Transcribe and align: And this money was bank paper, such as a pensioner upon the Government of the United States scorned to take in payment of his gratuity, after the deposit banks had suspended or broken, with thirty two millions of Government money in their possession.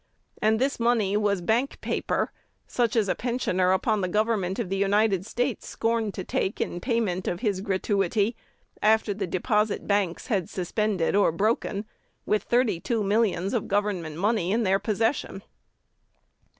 And 0.41 0.57
this 0.57 0.79
money 0.79 1.15
was 1.15 1.41
bank 1.43 1.79
paper, 1.79 2.31
such 2.65 2.95
as 2.95 3.07
a 3.07 3.13
pensioner 3.13 3.71
upon 3.71 4.01
the 4.01 4.07
Government 4.07 4.57
of 4.57 4.69
the 4.69 4.75
United 4.77 5.27
States 5.27 5.67
scorned 5.67 6.15
to 6.15 6.23
take 6.23 6.59
in 6.59 6.81
payment 6.81 7.27
of 7.27 7.41
his 7.41 7.61
gratuity, 7.61 8.35
after 8.81 9.13
the 9.13 9.27
deposit 9.27 9.85
banks 9.85 10.25
had 10.25 10.49
suspended 10.49 11.15
or 11.15 11.31
broken, 11.31 11.85
with 12.25 12.41
thirty 12.41 12.79
two 12.79 13.03
millions 13.03 13.53
of 13.53 13.67
Government 13.67 14.15
money 14.17 14.51
in 14.51 14.63
their 14.63 14.79
possession. 14.79 15.43